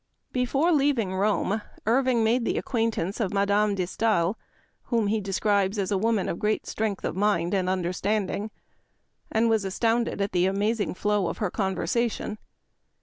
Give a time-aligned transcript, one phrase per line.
[0.31, 4.35] Before leaving Rome Irving made the ac quaintance of Madame de Stael,
[4.85, 8.49] whom he de scribes as a woman of great strength of mind and understanding,
[9.31, 12.39] and was" astounded at the amazing flow of her conversation."